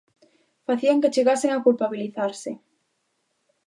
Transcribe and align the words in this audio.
Facían 0.67 1.01
que 1.01 1.13
chegasen 1.15 1.51
a 1.53 1.63
culpabilizarse. 1.65 2.51